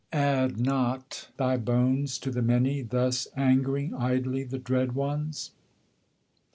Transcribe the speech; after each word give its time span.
Add 0.11 0.59
not 0.59 1.29
thy 1.37 1.57
bones 1.57 2.17
to 2.17 2.31
the 2.31 2.41
many, 2.41 2.81
thus 2.81 3.27
angering 3.37 3.93
idly 3.93 4.43
the 4.43 4.57
dread 4.57 4.93
ones! 4.93 5.51